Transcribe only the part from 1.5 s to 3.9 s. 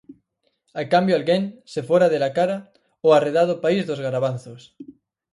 se fora dela cara ó arredado país